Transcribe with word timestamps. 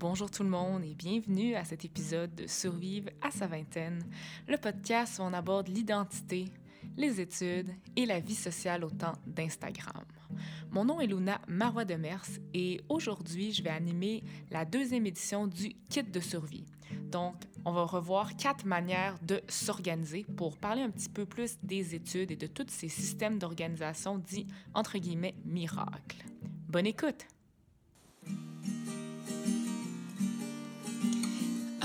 Bonjour 0.00 0.30
tout 0.30 0.44
le 0.44 0.48
monde 0.48 0.82
et 0.82 0.94
bienvenue 0.94 1.54
à 1.56 1.64
cet 1.66 1.84
épisode 1.84 2.34
de 2.34 2.46
Survivre 2.46 3.10
à 3.20 3.30
sa 3.30 3.46
vingtaine, 3.46 4.02
le 4.48 4.56
podcast 4.56 5.18
où 5.18 5.22
on 5.24 5.34
aborde 5.34 5.68
l'identité, 5.68 6.46
les 6.96 7.20
études 7.20 7.68
et 7.96 8.06
la 8.06 8.18
vie 8.18 8.34
sociale 8.34 8.82
au 8.82 8.88
temps 8.88 9.12
d'Instagram. 9.26 10.06
Mon 10.70 10.86
nom 10.86 11.00
est 11.00 11.06
Luna 11.06 11.38
Marois 11.48 11.84
de 11.84 11.96
Mers 11.96 12.24
et 12.54 12.80
aujourd'hui, 12.88 13.52
je 13.52 13.62
vais 13.62 13.68
animer 13.68 14.24
la 14.50 14.64
deuxième 14.64 15.04
édition 15.04 15.46
du 15.46 15.74
Kit 15.90 16.04
de 16.04 16.20
survie. 16.20 16.64
Donc, 17.10 17.34
on 17.66 17.72
va 17.72 17.82
revoir 17.82 18.36
quatre 18.36 18.64
manières 18.64 19.18
de 19.20 19.42
s'organiser 19.48 20.24
pour 20.34 20.56
parler 20.56 20.80
un 20.80 20.90
petit 20.90 21.10
peu 21.10 21.26
plus 21.26 21.58
des 21.62 21.94
études 21.94 22.30
et 22.30 22.36
de 22.36 22.46
tous 22.46 22.68
ces 22.70 22.88
systèmes 22.88 23.38
d'organisation 23.38 24.16
dits 24.16 24.46
entre 24.72 24.96
guillemets 24.96 25.34
miracles. 25.44 26.24
Bonne 26.70 26.86
écoute! 26.86 27.26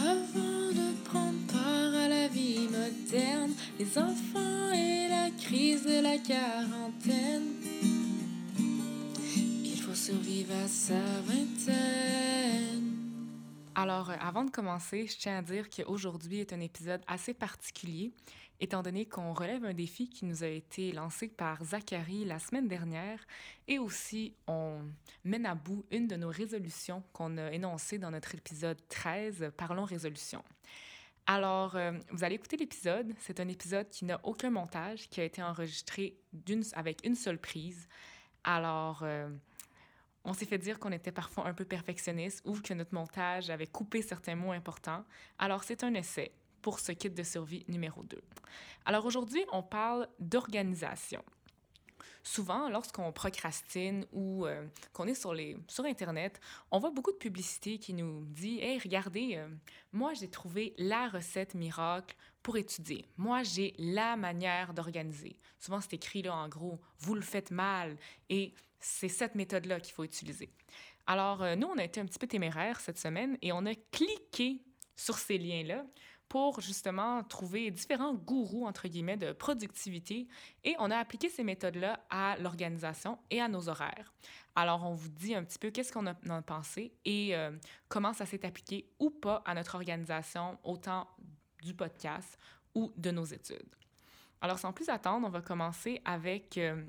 Avant 0.06 0.70
de 0.70 1.04
prendre 1.04 1.48
part 1.52 1.96
à 1.96 2.08
la 2.08 2.28
vie 2.28 2.68
moderne, 2.68 3.54
les 3.80 3.98
enfants 3.98 4.72
et 4.72 5.08
la 5.10 5.32
crise 5.32 5.84
de 5.84 6.00
la 6.00 6.20
quarantaine, 6.20 7.54
il 9.64 9.82
faut 9.82 9.96
survivre 9.96 10.54
à 10.64 10.68
sa 10.68 11.02
vingtaine. 11.26 12.96
Alors, 13.74 14.12
euh, 14.12 14.16
avant 14.20 14.44
de 14.44 14.52
commencer, 14.52 15.08
je 15.08 15.18
tiens 15.18 15.40
à 15.40 15.42
dire 15.42 15.72
qu'aujourd'hui 15.72 16.40
est 16.40 16.54
un 16.54 16.60
épisode 16.60 17.02
assez 17.08 17.34
particulier, 17.34 18.12
étant 18.60 18.82
donné 18.82 19.06
qu'on 19.06 19.34
relève 19.34 19.66
un 19.66 19.74
défi 19.74 20.10
qui 20.10 20.26
nous 20.26 20.44
a 20.44 20.48
été 20.48 20.92
lancé 20.92 21.28
par 21.28 21.64
Zachary 21.64 22.26
la 22.26 22.40
semaine 22.40 22.68
dernière, 22.68 23.20
et 23.68 23.80
aussi 23.80 24.36
on 24.48 24.82
mène 25.24 25.46
à 25.46 25.56
bout 25.56 25.86
une 25.92 26.08
de 26.08 26.16
nos 26.16 26.30
résolutions 26.30 27.04
qu'on 27.14 27.38
a 27.38 27.52
énoncées 27.52 27.98
dans 27.98 28.12
notre 28.12 28.36
épisode 28.36 28.78
13, 28.90 29.52
Parlons 29.58 29.86
résolution. 29.86 30.44
Alors, 31.28 31.76
euh, 31.76 31.92
vous 32.12 32.24
allez 32.24 32.36
écouter 32.36 32.56
l'épisode. 32.56 33.12
C'est 33.20 33.40
un 33.40 33.48
épisode 33.48 33.90
qui 33.90 34.06
n'a 34.06 34.20
aucun 34.24 34.52
montage, 34.52 35.10
qui 35.10 35.22
a 35.22 35.24
été 35.24 35.42
enregistré 35.42 36.20
avec 36.74 37.00
une 37.04 37.16
seule 37.16 37.40
prise. 37.40 37.88
Alors, 38.44 39.00
euh, 39.02 39.28
on 40.24 40.34
s'est 40.34 40.46
fait 40.46 40.60
dire 40.60 40.80
qu'on 40.80 40.92
était 40.92 41.12
parfois 41.12 41.48
un 41.48 41.54
peu 41.54 41.66
perfectionniste 41.66 42.44
ou 42.46 42.60
que 42.60 42.76
notre 42.76 42.94
montage 42.94 43.50
avait 43.50 43.66
coupé 43.66 44.04
certains 44.04 44.36
mots 44.36 44.52
importants. 44.52 45.04
Alors, 45.40 45.64
c'est 45.64 45.84
un 45.84 45.96
essai 45.96 46.32
pour 46.66 46.80
ce 46.80 46.94
kit 46.94 47.12
de 47.12 47.22
survie 47.22 47.64
numéro 47.68 48.02
2. 48.02 48.20
Alors 48.86 49.06
aujourd'hui, 49.06 49.46
on 49.52 49.62
parle 49.62 50.08
d'organisation. 50.18 51.24
Souvent, 52.24 52.70
lorsqu'on 52.70 53.12
procrastine 53.12 54.08
ou 54.12 54.48
euh, 54.48 54.66
qu'on 54.92 55.06
est 55.06 55.14
sur, 55.14 55.36
les, 55.36 55.58
sur 55.68 55.86
Internet, 55.86 56.40
on 56.72 56.80
voit 56.80 56.90
beaucoup 56.90 57.12
de 57.12 57.18
publicité 57.18 57.78
qui 57.78 57.94
nous 57.94 58.26
dit 58.26 58.58
Hey, 58.62 58.80
regardez, 58.80 59.36
euh, 59.36 59.48
moi 59.94 60.16
j'ai 60.16 60.28
trouvé 60.28 60.74
la 60.80 61.08
recette 61.08 61.54
miracle 61.54 62.16
pour 62.42 62.58
étudier. 62.58 63.08
Moi 63.16 63.44
j'ai 63.44 63.76
la 63.78 64.16
manière 64.16 64.74
d'organiser. 64.74 65.38
Souvent, 65.60 65.82
c'est 65.82 65.94
écrit 65.94 66.24
là 66.24 66.36
en 66.36 66.50
gros 66.50 66.82
Vous 66.98 67.14
le 67.14 67.22
faites 67.22 67.52
mal 67.52 67.96
et 68.30 68.56
c'est 68.80 69.08
cette 69.08 69.36
méthode-là 69.36 69.80
qu'il 69.80 69.94
faut 69.94 70.04
utiliser. 70.04 70.50
Alors, 71.06 71.44
euh, 71.44 71.56
nous, 71.56 71.68
on 71.68 71.78
a 71.78 71.84
été 71.84 72.02
un 72.02 72.06
petit 72.08 72.18
peu 72.18 72.26
téméraires 72.26 72.80
cette 72.80 72.98
semaine 72.98 73.38
et 73.44 73.52
on 73.52 73.68
a 73.68 73.76
cliqué 73.92 74.65
sur 74.96 75.18
ces 75.18 75.38
liens-là 75.38 75.86
pour 76.28 76.60
justement 76.60 77.24
trouver 77.24 77.70
différents 77.72 78.14
gourous, 78.14 78.66
entre 78.66 78.88
guillemets, 78.88 79.18
de 79.18 79.32
productivité 79.32 80.28
et 80.64 80.76
on 80.80 80.90
a 80.90 80.98
appliqué 80.98 81.30
ces 81.30 81.44
méthodes-là 81.44 82.00
à 82.10 82.36
l'organisation 82.38 83.20
et 83.30 83.42
à 83.42 83.48
nos 83.48 83.70
horaires. 83.70 84.14
Alors, 84.56 84.84
on 84.84 84.94
vous 84.94 85.10
dit 85.10 85.36
un 85.36 85.44
petit 85.44 85.60
peu 85.60 85.70
qu'est-ce 85.70 85.92
qu'on 85.92 86.08
en 86.08 86.30
a 86.30 86.42
pensé 86.42 86.94
et 87.06 87.36
euh, 87.36 87.52
comment 87.90 88.14
ça 88.14 88.26
s'est 88.26 88.46
appliqué 88.46 88.90
ou 89.00 89.10
pas 89.10 89.44
à 89.46 89.54
notre 89.54 89.76
organisation, 89.76 90.58
autant 90.64 91.08
du 91.62 91.74
podcast 91.74 92.38
ou 92.74 92.92
de 92.96 93.12
nos 93.12 93.26
études. 93.26 93.76
Alors, 94.42 94.60
sans 94.60 94.74
plus 94.74 94.90
attendre, 94.90 95.28
on 95.28 95.32
va 95.32 95.42
commencer 95.42 96.02
avec 96.06 96.58
euh, 96.58 96.84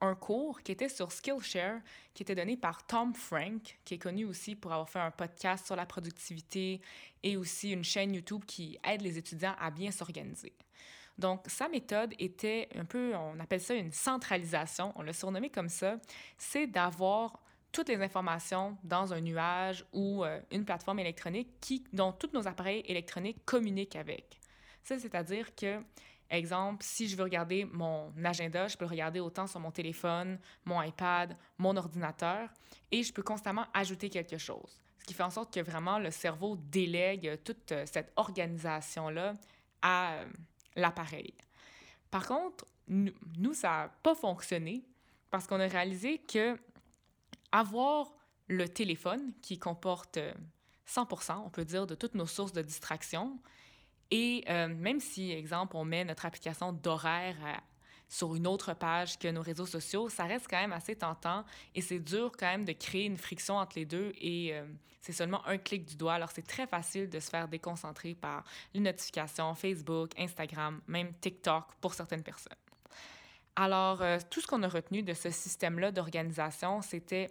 un 0.00 0.14
cours 0.14 0.62
qui 0.62 0.72
était 0.72 0.88
sur 0.88 1.12
Skillshare, 1.12 1.80
qui 2.14 2.22
était 2.22 2.34
donné 2.34 2.56
par 2.56 2.86
Tom 2.86 3.14
Frank, 3.14 3.78
qui 3.84 3.94
est 3.94 3.98
connu 3.98 4.24
aussi 4.24 4.54
pour 4.54 4.72
avoir 4.72 4.88
fait 4.88 5.00
un 5.00 5.10
podcast 5.10 5.66
sur 5.66 5.76
la 5.76 5.86
productivité 5.86 6.80
et 7.22 7.36
aussi 7.36 7.72
une 7.72 7.84
chaîne 7.84 8.14
YouTube 8.14 8.44
qui 8.46 8.78
aide 8.84 9.02
les 9.02 9.18
étudiants 9.18 9.54
à 9.58 9.70
bien 9.70 9.90
s'organiser. 9.90 10.52
Donc, 11.18 11.42
sa 11.46 11.68
méthode 11.68 12.14
était 12.20 12.68
un 12.76 12.84
peu, 12.84 13.14
on 13.16 13.40
appelle 13.40 13.60
ça 13.60 13.74
une 13.74 13.92
centralisation, 13.92 14.92
on 14.94 15.02
l'a 15.02 15.12
surnommé 15.12 15.50
comme 15.50 15.68
ça, 15.68 15.96
c'est 16.38 16.68
d'avoir 16.68 17.40
toutes 17.72 17.88
les 17.88 18.00
informations 18.00 18.78
dans 18.84 19.12
un 19.12 19.20
nuage 19.20 19.84
ou 19.92 20.24
euh, 20.24 20.40
une 20.52 20.64
plateforme 20.64 21.00
électronique 21.00 21.48
qui, 21.60 21.84
dont 21.92 22.12
tous 22.12 22.30
nos 22.32 22.46
appareils 22.46 22.82
électroniques 22.86 23.44
communiquent 23.44 23.96
avec. 23.96 24.38
Ça, 24.84 24.98
c'est-à-dire 24.98 25.54
que 25.54 25.82
Exemple, 26.30 26.84
si 26.84 27.08
je 27.08 27.16
veux 27.16 27.22
regarder 27.22 27.64
mon 27.64 28.12
agenda, 28.22 28.68
je 28.68 28.76
peux 28.76 28.84
le 28.84 28.90
regarder 28.90 29.18
autant 29.20 29.46
sur 29.46 29.60
mon 29.60 29.70
téléphone, 29.70 30.38
mon 30.64 30.82
iPad, 30.82 31.36
mon 31.56 31.74
ordinateur, 31.76 32.50
et 32.90 33.02
je 33.02 33.12
peux 33.12 33.22
constamment 33.22 33.64
ajouter 33.72 34.10
quelque 34.10 34.36
chose. 34.36 34.80
Ce 34.98 35.04
qui 35.04 35.14
fait 35.14 35.22
en 35.22 35.30
sorte 35.30 35.54
que 35.54 35.60
vraiment 35.60 35.98
le 35.98 36.10
cerveau 36.10 36.56
délègue 36.56 37.40
toute 37.44 37.72
euh, 37.72 37.86
cette 37.86 38.12
organisation-là 38.16 39.34
à 39.80 40.14
euh, 40.14 40.24
l'appareil. 40.76 41.32
Par 42.10 42.26
contre, 42.26 42.66
nous, 42.88 43.54
ça 43.54 43.68
n'a 43.68 43.88
pas 44.02 44.14
fonctionné 44.14 44.84
parce 45.30 45.46
qu'on 45.46 45.60
a 45.60 45.66
réalisé 45.66 46.18
que 46.18 46.58
avoir 47.52 48.12
le 48.48 48.68
téléphone 48.68 49.32
qui 49.42 49.58
comporte 49.58 50.18
100%, 50.86 51.30
euh, 51.30 51.34
on 51.44 51.50
peut 51.50 51.64
dire, 51.64 51.86
de 51.86 51.94
toutes 51.94 52.14
nos 52.14 52.26
sources 52.26 52.52
de 52.52 52.62
distraction, 52.62 53.38
et 54.10 54.44
euh, 54.48 54.68
même 54.68 55.00
si, 55.00 55.32
exemple, 55.32 55.76
on 55.76 55.84
met 55.84 56.04
notre 56.04 56.26
application 56.26 56.72
d'horaire 56.72 57.36
sur 58.08 58.34
une 58.34 58.46
autre 58.46 58.72
page 58.72 59.18
que 59.18 59.28
nos 59.28 59.42
réseaux 59.42 59.66
sociaux, 59.66 60.08
ça 60.08 60.24
reste 60.24 60.46
quand 60.48 60.60
même 60.60 60.72
assez 60.72 60.96
tentant 60.96 61.44
et 61.74 61.82
c'est 61.82 61.98
dur 61.98 62.32
quand 62.38 62.46
même 62.46 62.64
de 62.64 62.72
créer 62.72 63.04
une 63.04 63.18
friction 63.18 63.56
entre 63.56 63.76
les 63.76 63.84
deux 63.84 64.12
et 64.18 64.54
euh, 64.54 64.64
c'est 65.02 65.12
seulement 65.12 65.46
un 65.46 65.58
clic 65.58 65.84
du 65.84 65.96
doigt. 65.96 66.14
Alors 66.14 66.30
c'est 66.30 66.46
très 66.46 66.66
facile 66.66 67.10
de 67.10 67.20
se 67.20 67.28
faire 67.28 67.48
déconcentrer 67.48 68.14
par 68.14 68.44
les 68.72 68.80
notifications 68.80 69.54
Facebook, 69.54 70.12
Instagram, 70.18 70.80
même 70.86 71.12
TikTok 71.20 71.66
pour 71.80 71.92
certaines 71.92 72.22
personnes. 72.22 72.56
Alors 73.56 74.00
euh, 74.00 74.18
tout 74.30 74.40
ce 74.40 74.46
qu'on 74.46 74.62
a 74.62 74.68
retenu 74.68 75.02
de 75.02 75.12
ce 75.12 75.30
système-là 75.30 75.92
d'organisation, 75.92 76.80
c'était 76.80 77.30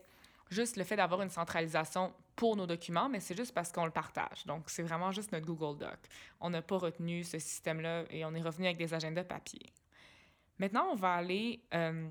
juste 0.52 0.78
le 0.78 0.84
fait 0.84 0.96
d'avoir 0.96 1.24
une 1.24 1.32
centralisation 1.32 2.14
pour 2.38 2.56
nos 2.56 2.66
documents, 2.66 3.10
mais 3.10 3.20
c'est 3.20 3.36
juste 3.36 3.54
parce 3.54 3.72
qu'on 3.74 3.84
le 3.84 3.92
partage. 3.92 4.46
Donc, 4.46 4.70
c'est 4.70 4.84
vraiment 4.84 5.12
juste 5.12 5.34
notre 5.34 5.46
Google 5.46 5.78
Doc. 5.78 5.98
On 6.40 6.50
n'a 6.50 6.62
pas 6.62 6.78
retenu 6.78 7.24
ce 7.24 7.40
système-là 7.40 8.06
et 8.10 8.24
on 8.24 8.34
est 8.34 8.42
revenu 8.42 8.68
avec 8.68 8.78
des 8.78 8.94
agendas 8.94 9.26
papier. 9.26 9.66
Maintenant, 10.60 10.88
on 10.92 10.96
va 10.96 11.14
aller 11.14 11.62
euh, 11.74 12.08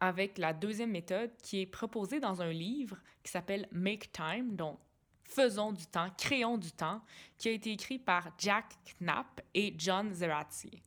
avec 0.00 0.38
la 0.38 0.52
deuxième 0.52 0.90
méthode 0.90 1.30
qui 1.42 1.60
est 1.60 1.66
proposée 1.66 2.20
dans 2.20 2.42
un 2.42 2.50
livre 2.50 2.96
qui 3.22 3.30
s'appelle 3.30 3.68
Make 3.72 4.12
Time, 4.12 4.56
donc 4.56 4.78
Faisons 5.24 5.72
du 5.72 5.86
temps, 5.86 6.10
créons 6.18 6.58
du 6.58 6.70
temps, 6.70 7.00
qui 7.38 7.48
a 7.48 7.52
été 7.52 7.72
écrit 7.72 7.98
par 7.98 8.28
Jack 8.38 8.66
Knapp 9.00 9.40
et 9.54 9.74
John 9.76 10.12
Zeratzi. 10.12 10.82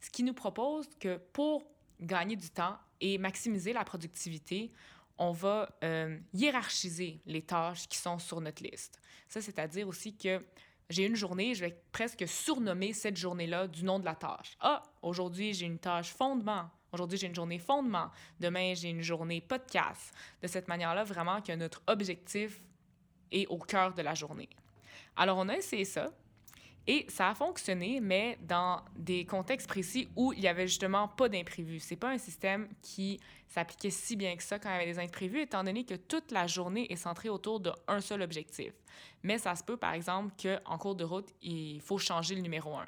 Ce 0.00 0.10
qui 0.10 0.22
nous 0.22 0.32
propose 0.32 0.88
que 0.98 1.18
pour 1.32 1.62
gagner 2.00 2.34
du 2.34 2.50
temps 2.50 2.76
et 3.00 3.18
maximiser 3.18 3.72
la 3.72 3.84
productivité, 3.84 4.72
on 5.22 5.30
va 5.30 5.68
euh, 5.84 6.18
hiérarchiser 6.34 7.20
les 7.26 7.42
tâches 7.42 7.86
qui 7.88 7.96
sont 7.96 8.18
sur 8.18 8.40
notre 8.40 8.60
liste. 8.60 9.00
Ça, 9.28 9.40
c'est-à-dire 9.40 9.86
aussi 9.86 10.16
que 10.16 10.44
j'ai 10.90 11.06
une 11.06 11.14
journée, 11.14 11.54
je 11.54 11.64
vais 11.64 11.80
presque 11.92 12.26
surnommer 12.26 12.92
cette 12.92 13.16
journée-là 13.16 13.68
du 13.68 13.84
nom 13.84 14.00
de 14.00 14.04
la 14.04 14.16
tâche. 14.16 14.56
Ah, 14.58 14.82
aujourd'hui, 15.00 15.54
j'ai 15.54 15.66
une 15.66 15.78
tâche 15.78 16.12
fondement. 16.12 16.68
Aujourd'hui, 16.90 17.18
j'ai 17.18 17.28
une 17.28 17.34
journée 17.36 17.60
fondement. 17.60 18.10
Demain, 18.40 18.74
j'ai 18.74 18.88
une 18.88 19.00
journée 19.00 19.40
podcast. 19.40 20.12
De 20.42 20.48
cette 20.48 20.66
manière-là, 20.66 21.04
vraiment 21.04 21.40
que 21.40 21.52
notre 21.52 21.82
objectif 21.86 22.60
est 23.30 23.46
au 23.46 23.58
cœur 23.58 23.94
de 23.94 24.02
la 24.02 24.14
journée. 24.14 24.50
Alors, 25.14 25.38
on 25.38 25.48
a 25.48 25.56
essayé 25.56 25.84
ça. 25.84 26.10
Et 26.86 27.06
ça 27.08 27.28
a 27.28 27.34
fonctionné, 27.34 28.00
mais 28.00 28.38
dans 28.42 28.80
des 28.96 29.24
contextes 29.24 29.68
précis 29.68 30.08
où 30.16 30.32
il 30.32 30.40
n'y 30.40 30.48
avait 30.48 30.66
justement 30.66 31.06
pas 31.06 31.28
d'imprévu. 31.28 31.78
C'est 31.78 31.96
pas 31.96 32.10
un 32.10 32.18
système 32.18 32.68
qui 32.82 33.20
s'appliquait 33.48 33.90
si 33.90 34.16
bien 34.16 34.34
que 34.36 34.42
ça 34.42 34.58
quand 34.58 34.68
il 34.68 34.72
y 34.72 34.76
avait 34.76 34.92
des 34.92 34.98
imprévus, 34.98 35.42
étant 35.42 35.62
donné 35.62 35.84
que 35.84 35.94
toute 35.94 36.32
la 36.32 36.46
journée 36.46 36.90
est 36.92 36.96
centrée 36.96 37.28
autour 37.28 37.60
d'un 37.60 38.00
seul 38.00 38.22
objectif. 38.22 38.72
Mais 39.22 39.38
ça 39.38 39.54
se 39.54 39.62
peut, 39.62 39.76
par 39.76 39.94
exemple, 39.94 40.34
qu'en 40.42 40.78
cours 40.78 40.96
de 40.96 41.04
route, 41.04 41.28
il 41.40 41.80
faut 41.80 41.98
changer 41.98 42.34
le 42.34 42.40
numéro 42.40 42.74
un. 42.74 42.86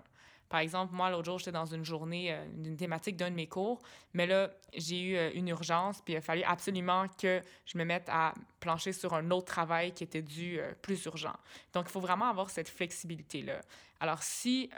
Par 0.55 0.61
exemple, 0.61 0.95
moi, 0.95 1.11
l'autre 1.11 1.25
jour, 1.25 1.41
j'étais 1.41 1.51
dans 1.51 1.67
une 1.67 1.85
journée, 1.85 2.33
euh, 2.33 2.45
une 2.65 2.77
thématique 2.77 3.17
d'un 3.17 3.29
de 3.29 3.35
mes 3.35 3.49
cours, 3.49 3.83
mais 4.12 4.25
là, 4.25 4.53
j'ai 4.73 5.03
eu 5.03 5.17
euh, 5.17 5.33
une 5.35 5.49
urgence, 5.49 6.01
puis 6.01 6.15
il 6.15 6.19
a 6.19 6.21
fallu 6.21 6.45
absolument 6.45 7.06
que 7.21 7.43
je 7.67 7.77
me 7.77 7.85
mette 7.85 8.09
à 8.09 8.35
plancher 8.61 8.93
sur 8.93 9.15
un 9.15 9.33
autre 9.33 9.47
travail 9.47 9.91
qui 9.91 10.05
était 10.05 10.23
dû 10.23 10.61
euh, 10.61 10.73
plus 10.81 11.06
urgent. 11.06 11.35
Donc, 11.73 11.87
il 11.89 11.91
faut 11.91 11.99
vraiment 11.99 12.27
avoir 12.27 12.51
cette 12.51 12.69
flexibilité-là. 12.69 13.62
Alors, 13.99 14.23
si 14.23 14.71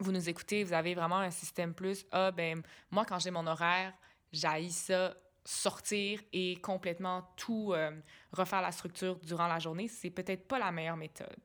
vous 0.00 0.10
nous 0.10 0.28
écoutez, 0.28 0.64
vous 0.64 0.72
avez 0.72 0.96
vraiment 0.96 1.18
un 1.18 1.30
système 1.30 1.72
plus, 1.72 2.04
ah, 2.10 2.32
ben, 2.32 2.60
moi, 2.90 3.04
quand 3.04 3.20
j'ai 3.20 3.30
mon 3.30 3.46
horaire, 3.46 3.92
j'haïs 4.32 4.72
ça 4.72 5.14
sortir 5.46 6.20
et 6.32 6.56
complètement 6.56 7.22
tout 7.36 7.72
euh, 7.72 7.92
refaire 8.32 8.62
la 8.62 8.72
structure 8.72 9.16
durant 9.20 9.46
la 9.46 9.58
journée, 9.58 9.88
c'est 9.88 10.10
peut-être 10.10 10.46
pas 10.46 10.58
la 10.58 10.72
meilleure 10.72 10.96
méthode. 10.96 11.38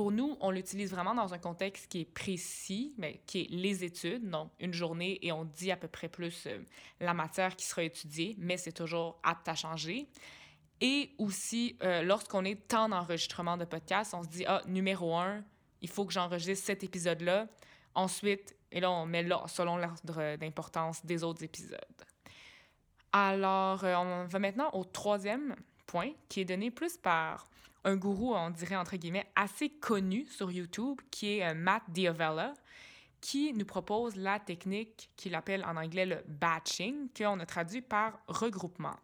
Pour 0.00 0.12
nous, 0.12 0.38
on 0.40 0.50
l'utilise 0.50 0.92
vraiment 0.92 1.14
dans 1.14 1.34
un 1.34 1.38
contexte 1.38 1.88
qui 1.88 2.00
est 2.00 2.04
précis, 2.06 2.94
mais 2.96 3.20
qui 3.26 3.42
est 3.42 3.50
les 3.50 3.84
études, 3.84 4.30
donc 4.30 4.50
une 4.58 4.72
journée 4.72 5.18
et 5.20 5.30
on 5.30 5.44
dit 5.44 5.70
à 5.70 5.76
peu 5.76 5.88
près 5.88 6.08
plus 6.08 6.46
euh, 6.46 6.64
la 7.00 7.12
matière 7.12 7.54
qui 7.54 7.66
sera 7.66 7.82
étudiée, 7.82 8.34
mais 8.38 8.56
c'est 8.56 8.72
toujours 8.72 9.20
apte 9.22 9.46
à 9.46 9.54
changer. 9.54 10.08
Et 10.80 11.10
aussi, 11.18 11.76
euh, 11.82 12.00
lorsqu'on 12.00 12.46
est 12.46 12.66
temps 12.66 12.88
d'enregistrement 12.88 13.58
de 13.58 13.66
podcast, 13.66 14.14
on 14.14 14.22
se 14.22 14.28
dit, 14.28 14.46
ah, 14.46 14.62
numéro 14.66 15.14
un, 15.18 15.44
il 15.82 15.88
faut 15.90 16.06
que 16.06 16.14
j'enregistre 16.14 16.64
cet 16.64 16.82
épisode-là. 16.82 17.46
Ensuite, 17.94 18.56
et 18.72 18.80
là, 18.80 18.90
on 18.90 19.04
met 19.04 19.22
là 19.22 19.44
selon 19.48 19.76
l'ordre 19.76 20.36
d'importance 20.38 21.04
des 21.04 21.22
autres 21.22 21.44
épisodes. 21.44 21.78
Alors, 23.12 23.84
euh, 23.84 23.94
on 23.96 24.24
va 24.24 24.38
maintenant 24.38 24.70
au 24.72 24.82
troisième 24.82 25.54
point, 25.86 26.12
qui 26.30 26.40
est 26.40 26.46
donné 26.46 26.70
plus 26.70 26.96
par 26.96 27.49
un 27.84 27.96
gourou, 27.96 28.34
on 28.34 28.50
dirait 28.50 28.76
entre 28.76 28.96
guillemets, 28.96 29.26
assez 29.36 29.70
connu 29.70 30.26
sur 30.26 30.50
YouTube, 30.50 31.00
qui 31.10 31.38
est 31.38 31.48
euh, 31.48 31.54
Matt 31.54 31.82
Diavella, 31.88 32.54
qui 33.20 33.52
nous 33.52 33.64
propose 33.64 34.16
la 34.16 34.38
technique 34.38 35.10
qu'il 35.16 35.34
appelle 35.34 35.64
en 35.64 35.76
anglais 35.76 36.06
le 36.06 36.22
batching, 36.26 37.08
qu'on 37.16 37.38
a 37.40 37.46
traduit 37.46 37.82
par 37.82 38.18
regroupement. 38.28 38.96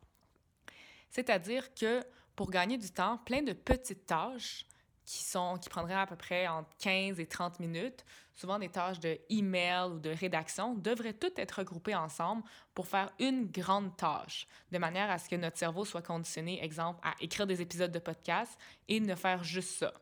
C'est-à-dire 1.11 1.75
que 1.75 2.03
pour 2.35 2.51
gagner 2.51 2.79
du 2.79 2.91
temps, 2.91 3.19
plein 3.19 3.43
de 3.43 3.53
petites 3.53 4.07
tâches 4.07 4.67
qui, 5.07 5.23
sont, 5.23 5.57
qui 5.57 5.69
prendraient 5.69 5.95
à 5.95 6.07
peu 6.07 6.17
près 6.17 6.47
entre 6.49 6.69
15 6.81 7.21
et 7.21 7.27
30 7.27 7.61
minutes, 7.61 8.05
souvent 8.35 8.59
des 8.59 8.69
tâches 8.69 9.01
de 9.01 9.19
email 9.31 9.93
ou 9.93 9.99
de 9.99 10.11
rédaction, 10.11 10.75
devraient 10.75 11.15
toutes 11.15 11.39
être 11.39 11.59
regroupées 11.61 11.95
ensemble 11.95 12.43
pour 12.75 12.87
faire 12.87 13.11
une 13.19 13.47
grande 13.47 13.97
tâche, 13.97 14.47
de 14.73 14.79
manière 14.79 15.11
à 15.11 15.19
ce 15.19 15.29
que 15.29 15.37
notre 15.37 15.57
cerveau 15.57 15.85
soit 15.85 16.03
conditionné, 16.03 16.63
exemple, 16.63 17.01
à 17.03 17.15
écrire 17.21 17.47
des 17.47 17.63
épisodes 17.63 17.93
de 17.93 17.99
podcast 18.01 18.59
et 18.89 19.01
ne 19.01 19.15
faire 19.15 19.43
juste 19.45 19.79
ça. 19.79 19.93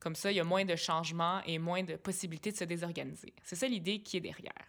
Comme 0.00 0.16
ça, 0.16 0.32
il 0.32 0.36
y 0.36 0.40
a 0.40 0.44
moins 0.44 0.64
de 0.64 0.74
changements 0.74 1.40
et 1.46 1.58
moins 1.58 1.84
de 1.84 1.94
possibilités 1.94 2.50
de 2.50 2.56
se 2.56 2.64
désorganiser. 2.64 3.32
C'est 3.44 3.54
ça 3.54 3.68
l'idée 3.68 4.02
qui 4.02 4.16
est 4.16 4.20
derrière. 4.20 4.66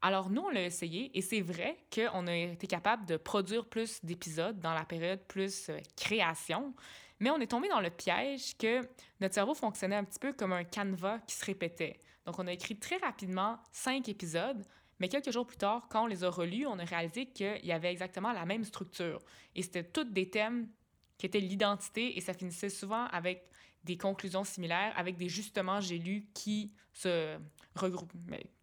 Alors, 0.00 0.30
nous, 0.30 0.42
on 0.42 0.50
l'a 0.50 0.64
essayé 0.64 1.10
et 1.12 1.20
c'est 1.20 1.40
vrai 1.40 1.76
qu'on 1.92 2.26
a 2.28 2.34
été 2.34 2.68
capable 2.68 3.04
de 3.04 3.16
produire 3.16 3.66
plus 3.66 4.02
d'épisodes 4.04 4.58
dans 4.60 4.72
la 4.72 4.84
période 4.84 5.20
plus 5.26 5.68
euh, 5.68 5.80
création, 5.96 6.72
mais 7.20 7.30
on 7.30 7.38
est 7.38 7.46
tombé 7.48 7.68
dans 7.68 7.80
le 7.80 7.90
piège 7.90 8.56
que 8.56 8.80
notre 9.20 9.34
cerveau 9.34 9.54
fonctionnait 9.54 9.96
un 9.96 10.04
petit 10.04 10.18
peu 10.18 10.32
comme 10.32 10.52
un 10.52 10.64
canevas 10.64 11.18
qui 11.26 11.34
se 11.34 11.44
répétait. 11.44 12.00
Donc, 12.26 12.38
on 12.38 12.46
a 12.46 12.52
écrit 12.52 12.78
très 12.78 12.96
rapidement 12.98 13.58
cinq 13.72 14.08
épisodes, 14.08 14.64
mais 15.00 15.08
quelques 15.08 15.30
jours 15.30 15.46
plus 15.46 15.56
tard, 15.56 15.86
quand 15.90 16.04
on 16.04 16.06
les 16.06 16.24
a 16.24 16.30
relus, 16.30 16.66
on 16.66 16.78
a 16.78 16.84
réalisé 16.84 17.26
qu'il 17.26 17.64
y 17.64 17.72
avait 17.72 17.90
exactement 17.90 18.32
la 18.32 18.44
même 18.44 18.64
structure. 18.64 19.20
Et 19.54 19.62
c'était 19.62 19.84
tous 19.84 20.04
des 20.04 20.28
thèmes 20.28 20.68
qui 21.16 21.26
étaient 21.26 21.40
l'identité 21.40 22.16
et 22.16 22.20
ça 22.20 22.34
finissait 22.34 22.68
souvent 22.68 23.06
avec 23.06 23.50
des 23.84 23.96
conclusions 23.96 24.44
similaires, 24.44 24.92
avec 24.96 25.16
des 25.16 25.28
justements 25.28 25.80
j'ai 25.80 25.98
lus 25.98 26.26
qui 26.34 26.72
se 26.92 27.38
regroupent, 27.74 28.12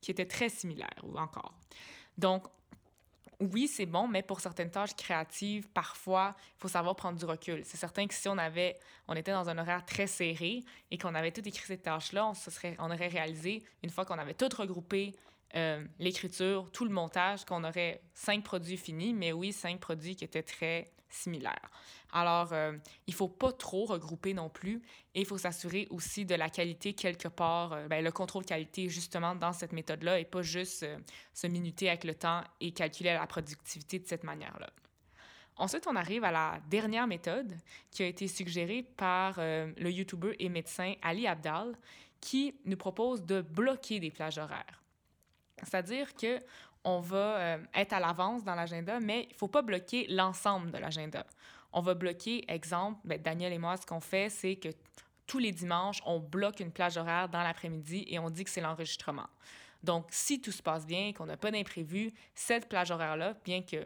qui 0.02 0.12
étaient 0.12 0.28
très 0.28 0.50
similaires 0.50 1.02
ou 1.04 1.18
encore. 1.18 1.58
Donc, 2.18 2.48
oui, 3.40 3.68
c'est 3.68 3.86
bon, 3.86 4.08
mais 4.08 4.22
pour 4.22 4.40
certaines 4.40 4.72
tâches 4.72 4.96
créatives, 4.96 5.68
parfois, 5.70 6.36
il 6.58 6.62
faut 6.62 6.68
savoir 6.68 6.96
prendre 6.96 7.18
du 7.18 7.26
recul. 7.26 7.62
C'est 7.66 7.78
certain 7.78 8.08
que 8.08 8.14
si 8.14 8.28
on 8.28 8.38
avait, 8.38 8.78
on 9.08 9.16
était 9.16 9.32
dans 9.32 9.50
un 9.50 9.58
horaire 9.58 9.86
très 9.86 10.08
serré 10.08 10.64
et 10.92 10.98
qu'on 10.98 11.16
avait 11.16 11.32
tout 11.32 11.48
écrit 11.48 11.66
ces 11.66 11.78
tâches-là, 11.78 12.28
on, 12.28 12.34
serait, 12.34 12.76
on 12.80 12.92
aurait 12.92 13.08
réalisé, 13.08 13.64
une 13.84 13.90
fois 13.90 14.06
qu'on 14.06 14.18
avait 14.18 14.34
tout 14.34 14.50
regroupé, 14.58 15.14
euh, 15.56 15.84
l'écriture, 16.00 16.70
tout 16.72 16.84
le 16.84 16.92
montage, 16.92 17.46
qu'on 17.46 17.64
aurait 17.64 18.02
cinq 18.14 18.44
produits 18.44 18.78
finis, 18.78 19.14
mais 19.14 19.32
oui, 19.32 19.54
cinq 19.54 19.80
produits 19.80 20.16
qui 20.16 20.26
étaient 20.26 20.44
très 20.44 20.92
similaires. 21.10 21.70
Alors, 22.12 22.52
euh, 22.52 22.74
il 23.08 23.14
faut 23.14 23.30
pas 23.30 23.54
trop 23.54 23.86
regrouper 23.86 24.34
non 24.34 24.50
plus 24.50 24.82
et 25.14 25.22
il 25.22 25.26
faut 25.26 25.38
s'assurer 25.38 25.88
aussi 25.92 26.26
de 26.26 26.36
la 26.36 26.50
qualité 26.50 26.94
quelque 26.94 27.30
part, 27.30 27.72
euh, 27.72 27.88
ben, 27.88 28.04
le 28.04 28.12
contrôle 28.12 28.44
qualité 28.44 28.90
justement 28.90 29.34
dans 29.34 29.54
cette 29.54 29.72
méthode-là 29.72 30.20
et 30.20 30.26
pas 30.26 30.42
juste 30.42 30.86
se 31.34 31.48
minuter 31.48 31.88
avec 31.88 32.04
le 32.04 32.16
temps 32.16 32.42
et 32.60 32.72
calculer 32.72 33.14
la 33.14 33.26
productivité 33.26 34.00
de 34.00 34.08
cette 34.08 34.24
manière-là. 34.24 34.70
Ensuite, 35.58 35.88
on 35.88 35.96
arrive 35.96 36.26
à 36.26 36.32
la 36.32 36.60
dernière 36.70 37.08
méthode 37.08 37.56
qui 37.92 38.04
a 38.04 38.08
été 38.08 38.28
suggérée 38.28 38.84
par 38.84 39.36
le 39.38 39.90
YouTuber 39.90 40.36
et 40.40 40.50
médecin 40.50 40.96
Ali 41.02 41.28
Abdal 41.28 41.78
qui 42.20 42.56
nous 42.66 42.76
propose 42.76 43.24
de 43.24 43.42
bloquer 43.42 44.02
des 44.02 44.12
plages 44.12 44.38
horaires. 44.38 44.85
C'est-à-dire 45.64 46.14
que 46.16 46.42
on 46.84 47.00
va 47.00 47.38
euh, 47.38 47.58
être 47.74 47.94
à 47.94 48.00
l'avance 48.00 48.44
dans 48.44 48.54
l'agenda, 48.54 49.00
mais 49.00 49.24
il 49.24 49.34
ne 49.34 49.38
faut 49.38 49.48
pas 49.48 49.64
bloquer 49.64 50.06
l'ensemble 50.08 50.72
de 50.72 50.78
l'agenda. 50.78 51.26
On 51.74 51.82
va 51.82 51.96
bloquer, 51.96 52.46
exemple, 52.48 53.00
ben, 53.04 53.20
Daniel 53.20 53.52
et 53.54 53.58
moi, 53.58 53.76
ce 53.76 53.86
qu'on 53.86 54.00
fait, 54.00 54.30
c'est 54.30 54.56
que 54.56 54.70
tous 55.26 55.40
les 55.40 55.52
dimanches, 55.52 56.02
on 56.06 56.20
bloque 56.20 56.60
une 56.60 56.72
plage 56.72 56.98
horaire 56.98 57.28
dans 57.28 57.42
l'après-midi 57.42 58.06
et 58.08 58.20
on 58.20 58.30
dit 58.30 58.44
que 58.44 58.52
c'est 58.52 58.62
l'enregistrement. 58.62 59.28
Donc, 59.84 60.06
si 60.12 60.40
tout 60.40 60.52
se 60.52 60.62
passe 60.62 60.86
bien, 60.86 61.12
qu'on 61.14 61.26
n'a 61.26 61.38
pas 61.38 61.52
d'imprévu, 61.52 62.14
cette 62.36 62.70
plage 62.70 62.92
horaire-là, 62.92 63.36
bien 63.44 63.62
que 63.62 63.86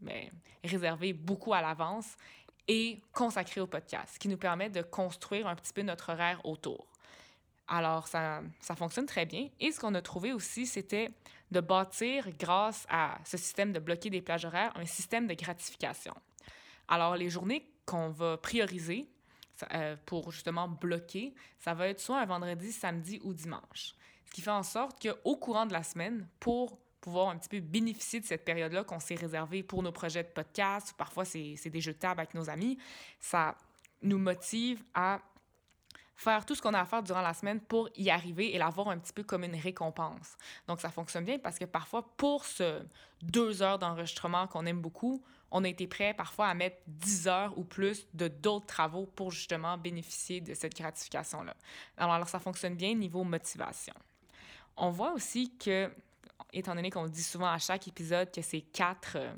ben, 0.00 0.30
réservée 0.64 1.12
beaucoup 1.12 1.52
à 1.52 1.60
l'avance, 1.60 2.16
est 2.68 3.00
consacrée 3.12 3.60
au 3.60 3.66
podcast, 3.66 4.14
ce 4.14 4.18
qui 4.18 4.28
nous 4.28 4.36
permet 4.36 4.70
de 4.70 4.82
construire 4.82 5.48
un 5.48 5.56
petit 5.56 5.72
peu 5.72 5.82
notre 5.82 6.12
horaire 6.12 6.40
autour. 6.44 6.86
Alors, 7.72 8.08
ça, 8.08 8.42
ça 8.60 8.74
fonctionne 8.74 9.06
très 9.06 9.24
bien. 9.24 9.48
Et 9.60 9.70
ce 9.70 9.78
qu'on 9.78 9.94
a 9.94 10.02
trouvé 10.02 10.32
aussi, 10.32 10.66
c'était 10.66 11.10
de 11.52 11.60
bâtir, 11.60 12.28
grâce 12.36 12.84
à 12.90 13.18
ce 13.24 13.36
système 13.36 13.72
de 13.72 13.78
bloquer 13.78 14.10
des 14.10 14.20
plages 14.20 14.44
horaires, 14.44 14.72
un 14.74 14.86
système 14.86 15.28
de 15.28 15.34
gratification. 15.34 16.12
Alors, 16.88 17.16
les 17.16 17.30
journées 17.30 17.64
qu'on 17.86 18.10
va 18.10 18.36
prioriser 18.36 19.08
euh, 19.72 19.96
pour 20.04 20.32
justement 20.32 20.66
bloquer, 20.66 21.32
ça 21.60 21.72
va 21.72 21.86
être 21.86 22.00
soit 22.00 22.18
un 22.18 22.26
vendredi, 22.26 22.72
samedi 22.72 23.20
ou 23.22 23.32
dimanche. 23.32 23.94
Ce 24.26 24.32
qui 24.32 24.40
fait 24.40 24.50
en 24.50 24.64
sorte 24.64 25.00
qu'au 25.00 25.36
courant 25.36 25.66
de 25.66 25.72
la 25.72 25.84
semaine, 25.84 26.26
pour 26.40 26.76
pouvoir 27.00 27.28
un 27.28 27.38
petit 27.38 27.48
peu 27.48 27.60
bénéficier 27.60 28.18
de 28.18 28.26
cette 28.26 28.44
période-là 28.44 28.82
qu'on 28.82 29.00
s'est 29.00 29.14
réservée 29.14 29.62
pour 29.62 29.82
nos 29.82 29.92
projets 29.92 30.24
de 30.24 30.28
podcast, 30.28 30.90
ou 30.90 30.94
parfois 30.96 31.24
c'est 31.24 31.70
des 31.70 31.80
jeux 31.80 31.92
de 31.92 31.98
table 31.98 32.20
avec 32.20 32.34
nos 32.34 32.50
amis, 32.50 32.78
ça 33.20 33.56
nous 34.02 34.18
motive 34.18 34.82
à 34.94 35.20
faire 36.20 36.44
tout 36.44 36.54
ce 36.54 36.60
qu'on 36.60 36.74
a 36.74 36.80
à 36.80 36.84
faire 36.84 37.02
durant 37.02 37.22
la 37.22 37.32
semaine 37.32 37.60
pour 37.60 37.88
y 37.96 38.10
arriver 38.10 38.54
et 38.54 38.58
l'avoir 38.58 38.88
un 38.88 38.98
petit 38.98 39.12
peu 39.12 39.22
comme 39.22 39.42
une 39.42 39.56
récompense. 39.56 40.36
Donc, 40.68 40.80
ça 40.80 40.90
fonctionne 40.90 41.24
bien 41.24 41.38
parce 41.38 41.58
que 41.58 41.64
parfois, 41.64 42.14
pour 42.18 42.44
ce 42.44 42.82
deux 43.22 43.62
heures 43.62 43.78
d'enregistrement 43.78 44.46
qu'on 44.46 44.66
aime 44.66 44.82
beaucoup, 44.82 45.22
on 45.50 45.64
a 45.64 45.68
été 45.68 45.86
prêt 45.86 46.12
parfois 46.12 46.48
à 46.48 46.54
mettre 46.54 46.76
dix 46.86 47.26
heures 47.26 47.56
ou 47.56 47.64
plus 47.64 48.06
de 48.12 48.28
d'autres 48.28 48.66
travaux 48.66 49.06
pour 49.06 49.30
justement 49.30 49.78
bénéficier 49.78 50.42
de 50.42 50.52
cette 50.52 50.76
gratification-là. 50.76 51.56
Alors, 51.96 52.12
alors, 52.12 52.28
ça 52.28 52.38
fonctionne 52.38 52.74
bien 52.74 52.94
niveau 52.94 53.24
motivation. 53.24 53.94
On 54.76 54.90
voit 54.90 55.12
aussi 55.12 55.56
que, 55.56 55.90
étant 56.52 56.74
donné 56.74 56.90
qu'on 56.90 57.08
dit 57.08 57.22
souvent 57.22 57.50
à 57.50 57.58
chaque 57.58 57.88
épisode 57.88 58.30
que 58.30 58.42
ces 58.42 58.60
quatre 58.60 59.16
euh, 59.16 59.32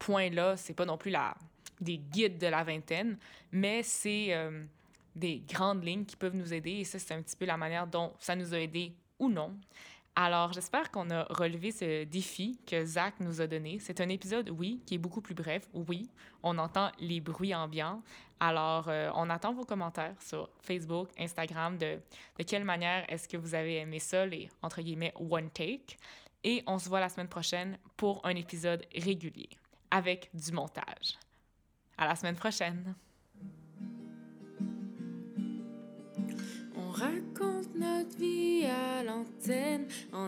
points-là, 0.00 0.56
c'est 0.56 0.74
pas 0.74 0.84
non 0.84 0.98
plus 0.98 1.12
la, 1.12 1.36
des 1.80 1.98
guides 1.98 2.38
de 2.38 2.48
la 2.48 2.64
vingtaine, 2.64 3.16
mais 3.52 3.84
c'est 3.84 4.34
euh, 4.34 4.64
des 5.16 5.40
grandes 5.40 5.84
lignes 5.84 6.04
qui 6.04 6.14
peuvent 6.14 6.36
nous 6.36 6.54
aider. 6.54 6.72
Et 6.72 6.84
ça, 6.84 6.98
c'est 6.98 7.14
un 7.14 7.22
petit 7.22 7.36
peu 7.36 7.46
la 7.46 7.56
manière 7.56 7.86
dont 7.86 8.12
ça 8.18 8.36
nous 8.36 8.54
a 8.54 8.58
aidé 8.58 8.92
ou 9.18 9.28
non. 9.28 9.56
Alors, 10.18 10.52
j'espère 10.54 10.90
qu'on 10.90 11.10
a 11.10 11.24
relevé 11.24 11.72
ce 11.72 12.04
défi 12.04 12.58
que 12.66 12.84
Zach 12.86 13.20
nous 13.20 13.42
a 13.42 13.46
donné. 13.46 13.78
C'est 13.80 14.00
un 14.00 14.08
épisode, 14.08 14.48
oui, 14.48 14.80
qui 14.86 14.94
est 14.94 14.98
beaucoup 14.98 15.20
plus 15.20 15.34
bref. 15.34 15.68
Oui, 15.74 16.08
on 16.42 16.56
entend 16.56 16.90
les 16.98 17.20
bruits 17.20 17.54
ambiants. 17.54 18.02
Alors, 18.40 18.88
euh, 18.88 19.10
on 19.14 19.28
attend 19.28 19.52
vos 19.52 19.64
commentaires 19.64 20.14
sur 20.20 20.48
Facebook, 20.60 21.10
Instagram, 21.18 21.76
de, 21.76 21.98
de 22.38 22.44
quelle 22.44 22.64
manière 22.64 23.04
est-ce 23.10 23.28
que 23.28 23.36
vous 23.36 23.54
avez 23.54 23.76
aimé 23.76 23.98
ça, 23.98 24.24
les, 24.24 24.48
entre 24.62 24.80
guillemets, 24.80 25.12
one 25.16 25.50
take. 25.50 25.98
Et 26.44 26.62
on 26.66 26.78
se 26.78 26.88
voit 26.88 27.00
la 27.00 27.10
semaine 27.10 27.28
prochaine 27.28 27.78
pour 27.96 28.24
un 28.24 28.36
épisode 28.36 28.86
régulier 28.94 29.50
avec 29.90 30.30
du 30.32 30.52
montage. 30.52 31.18
À 31.98 32.06
la 32.06 32.16
semaine 32.16 32.36
prochaine! 32.36 32.94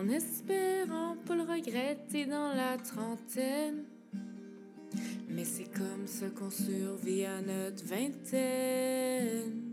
En 0.09 0.11
espérant 0.11 1.15
pas 1.25 1.35
le 1.35 1.43
regretter 1.43 2.25
dans 2.25 2.53
la 2.53 2.77
trentaine. 2.77 3.83
Mais 5.29 5.45
c'est 5.45 5.71
comme 5.71 6.07
ça 6.07 6.25
qu'on 6.29 6.49
survit 6.49 7.25
à 7.25 7.41
notre 7.41 7.85
vingtaine. 7.85 9.68